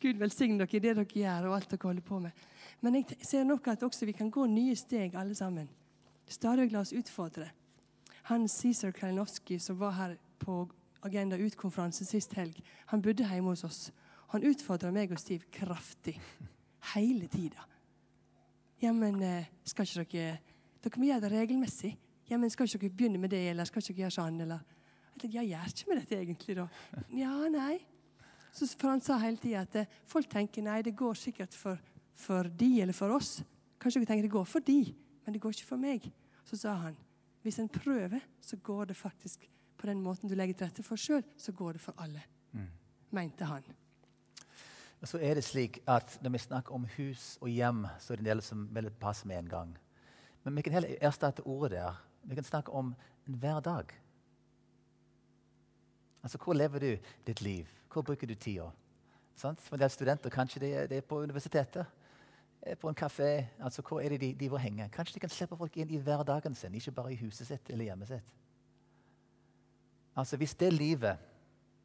[0.00, 2.46] Gud velsigne dere i det dere gjør, og alt dere holder på med.
[2.80, 5.68] Men jeg ser nok at også vi kan gå nye steg, alle sammen.
[6.28, 7.50] Stadig la oss utfordre.
[8.28, 10.66] Han Cæsar Kalinowski, som var her på
[11.02, 12.56] Agenda Ut-konferansen sist helg,
[12.86, 13.92] han bodde hjemme hos oss.
[14.32, 16.18] Han utfordra meg og Stiv kraftig.
[16.94, 17.64] Hele tida.
[18.82, 20.38] Ja, men eh, skal ikke dere
[20.78, 21.96] Dere må gjøre det regelmessig.
[22.30, 24.60] Ja, men skal ikke dere begynne med det, eller skal ikke dere gjøre sånn, eller
[25.18, 26.66] Jeg tenkte, ja, gjør ikke vi dette egentlig, da?
[27.18, 27.80] Ja, nei.
[28.54, 31.80] Så for han sa hele tida at eh, folk tenker nei, det går sikkert for,
[32.14, 33.40] for de eller for oss.
[33.82, 34.78] Kanskje dere tenker det går for de,
[35.24, 36.06] men det går ikke for meg.
[36.46, 36.94] Så sa han
[37.42, 41.00] hvis en prøver, så går det faktisk på den måten du legger til rette for
[41.00, 42.22] sjøl, så går det for alle.
[43.10, 43.66] Mente han.
[44.98, 48.16] Og så er det slik at Når vi snakker om hus og hjem, så er
[48.16, 49.78] det en del som vil passe med en gang.
[50.44, 52.04] Men vi kan heller erstatte ordet der.
[52.22, 52.94] Vi kan snakke om
[53.26, 53.94] en hverdag.
[56.22, 57.66] Altså, Hvor lever du ditt liv?
[57.92, 58.70] Hvor bruker du tida?
[59.36, 61.86] For en del studenter kanskje det er, det er på universitetet.
[62.80, 63.46] På en kafé.
[63.60, 64.88] Altså, Hvor er det de, de vil henge?
[64.88, 67.84] Kanskje de kan slippe folk inn i hverdagen sin, ikke bare i huset sitt eller
[67.84, 68.34] hjemmet sitt.
[70.16, 71.18] Altså, Hvis det livet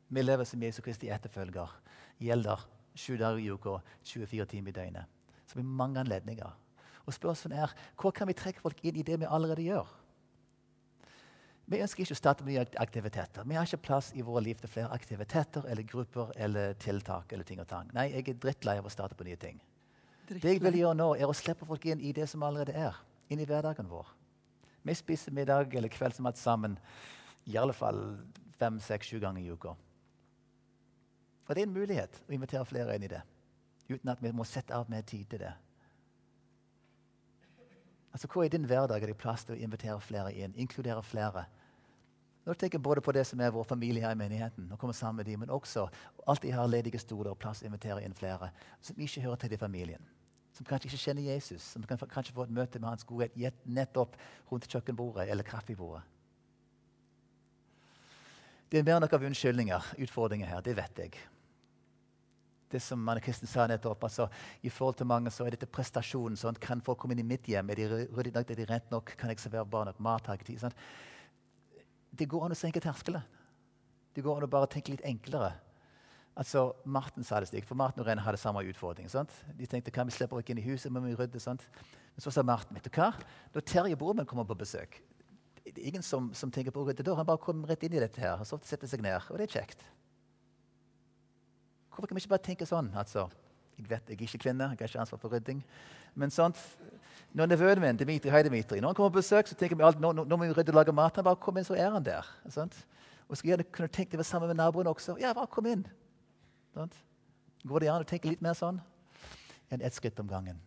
[0.09, 1.79] vi lever som Jesu Kristi etterfølger,
[2.19, 5.05] gjelder sju dager i uka, 24 timer i døgnet.
[5.47, 6.59] Så blir mange anledninger.
[7.05, 9.89] Og spørsmålet er hvor kan vi trekke folk inn i det vi allerede gjør?
[11.71, 13.45] Vi ønsker ikke å starte nye aktiviteter.
[13.47, 17.31] Vi har ikke plass i våre liv til flere aktiviteter eller grupper eller tiltak.
[17.31, 17.89] eller ting og tang.
[17.93, 19.61] Nei, jeg er drittlei av å starte på nye ting.
[20.27, 22.99] Det jeg vil gjøre nå, er å slippe folk inn i det som allerede er.
[23.29, 24.07] Inn i hverdagen vår.
[24.83, 26.77] Vi spiser middag eller kveldsmat sammen
[27.45, 28.17] i alle fall
[28.59, 29.75] fem, seks, sju ganger i uka.
[31.47, 33.21] Og det er en mulighet å invitere flere inn i det,
[33.89, 35.53] uten at vi må sette av mer tid til det.
[38.13, 41.45] Altså, Hvor i din hverdag er det plass til å invitere flere inn, inkludere flere?
[42.45, 44.93] Nå tenker jeg både på det som er vår familie her i menigheten, og komme
[44.93, 45.87] sammen med dem, men også
[46.27, 49.53] alltid har ledige stoler og plass til å invitere inn flere som ikke hører til
[49.53, 50.09] i familien.
[50.53, 54.17] Som kanskje ikke kjenner Jesus, som kan kanskje få et møte med hans godhet nettopp
[54.51, 56.03] rundt kjøkkenbordet eller kaffebordet.
[58.69, 60.61] Det er mer nok av unnskyldninger, utfordringer her.
[60.65, 61.17] Det vet jeg.
[62.73, 64.25] Det som Anne Kristen sa nettopp, altså,
[64.65, 66.39] I forhold til mange så er dette prestasjonen.
[66.39, 66.57] Sånn.
[66.61, 67.69] Kan folk komme inn i mitt hjem?
[67.69, 68.49] Er de ryddig nok?
[68.49, 69.13] Er de rent nok?
[69.19, 70.31] Kan jeg servere barn nok mat?
[70.61, 70.73] Sånn.
[72.13, 73.21] Det går an å senke terskelen.
[74.13, 75.53] Det går an å bare tenke litt enklere.
[76.33, 79.09] Altså, Martin sa det slik, for Martin og Rene hadde samme utfordring.
[79.09, 79.33] Sant?
[79.57, 81.41] De tenkte kan vi slippe ikke inn i huset, må vi rydde.
[81.41, 81.65] Sant?
[82.15, 83.11] Men så sa Martin vet du hva?
[83.53, 84.99] Når Terje Bormen kommer på besøk
[85.63, 87.13] Det er ingen som, som tenker på å rydde da.
[87.17, 89.29] Han bare kommer rett inn i dette her, og så setter seg ned.
[89.29, 89.85] Og det er kjekt.
[91.93, 92.89] Hvorfor kan vi ikke bare tenke sånn?
[92.97, 93.27] Altså,
[93.77, 95.61] jeg vet jeg er ikke kvinne, jeg har ikke ansvar for rydding.
[96.17, 96.57] Men sånt,
[97.33, 100.01] når nevøen min Dimitri, hei Dimitri, når han kommer på besøk, så tenker vi alltid,
[100.01, 101.15] nå, nå må vi rydde og lage mat.
[101.17, 102.27] Han bare kom inn, så er han der.
[102.53, 102.75] Sånt?
[103.29, 105.15] Og skulle gjerne kunne tenkt det var sammen med naboen også.
[105.21, 105.85] Ja, bare kom inn.
[106.73, 106.97] Sånt?
[107.63, 108.81] Går det an å tenke litt mer sånn
[109.71, 110.59] enn ett skritt om gangen?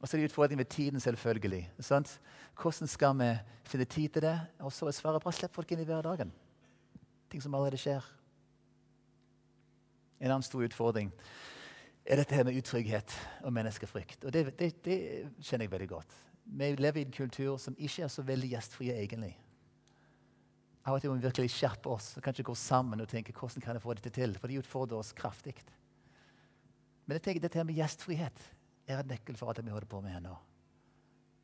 [0.00, 1.64] Og så er det utfordringen med tiden, selvfølgelig.
[1.84, 2.14] Sånt?
[2.60, 3.32] Hvordan skal vi
[3.68, 4.36] finne tid til det?
[4.64, 6.32] Og så er svaret bare slipp folk inn i hverdagen.
[7.32, 8.04] Ting som allerede skjer.
[10.20, 11.12] En annen stor utfordring
[12.04, 14.24] er dette her med utrygghet og menneskefrykt.
[14.24, 14.98] Og det, det, det,
[15.40, 16.16] kjenner jeg veldig godt.
[16.44, 19.34] Vi lever i en kultur som ikke er så veldig gjestfrie, egentlig.
[20.84, 23.64] Av og til må vi virkelig skjerpe oss og kanskje gå sammen og tenke hvordan
[23.64, 24.32] kan jeg få dette til?
[24.40, 25.54] For det utfordrer oss kraftig.
[27.04, 28.46] Men jeg tenker dette her med gjestfrihet
[28.90, 30.34] er en nøkkel for alt det vi holder på med her nå.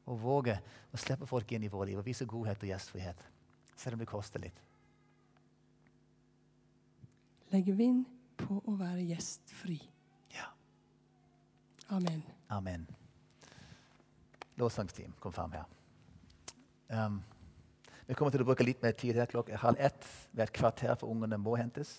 [0.07, 0.57] Å våge
[0.95, 3.25] å slippe folk inn i vårt liv og vise godhet og gjestfrihet,
[3.75, 4.61] selv om det koster litt.
[7.53, 8.05] Legger vind
[8.47, 9.79] på å være gjestfri.
[10.35, 10.49] Ja.
[11.97, 12.23] Amen.
[12.51, 12.87] Amen.
[14.57, 15.67] Lovsangsteam, kom fram her.
[16.89, 17.21] Um,
[18.07, 20.95] vi kommer til å bruke litt mer tid her klokka halv ett ved et kvarter
[20.95, 21.99] for ungene må hentes.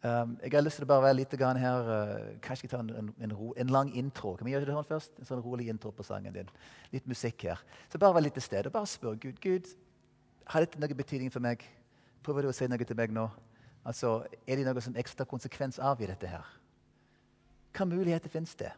[0.00, 3.10] Um, jeg har lyst til å bare være litt her, uh, kanskje ta en, en,
[3.20, 4.32] en, ro, en, lang intro.
[4.36, 5.18] Kan vi gjøre det sånn først?
[5.20, 6.48] En sånn rolig intro på sangen din.
[6.94, 7.60] Litt musikk her.
[7.92, 9.36] Så bare vær litt til stede og bare spør Gud.
[9.44, 9.68] Gud,
[10.48, 11.66] har dette noe betydning for meg?
[12.24, 13.28] Prøver du å si noe til meg nå?
[13.84, 16.46] Altså, Er det noe som ekstra konsekvens av i dette her?
[17.72, 18.72] Hva muligheter finnes det?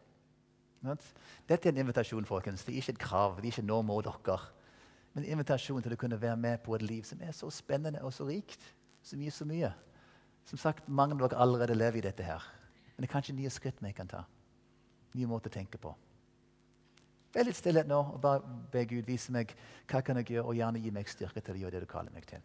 [0.83, 2.63] Dette er en invitasjon, folkens.
[2.63, 3.35] Det er ikke et krav.
[3.37, 4.51] Det er ikke 'nå må dere'.
[5.13, 8.01] Men en invitasjon til å kunne være med på et liv som er så spennende
[8.01, 8.75] og så rikt.
[9.03, 9.73] Så mye, så mye.
[10.45, 12.41] Som sagt, Mange av dere allerede lever i dette her.
[12.95, 14.23] Men det er kanskje nye skritt vi kan ta.
[15.13, 15.95] Nye måter å tenke på.
[17.33, 19.55] Vær litt stillhet nå og bare be Gud vise meg
[19.89, 22.13] hva kan jeg gjøre, og gjerne gi meg styrke til å gjøre det du kaller
[22.13, 22.41] meg til.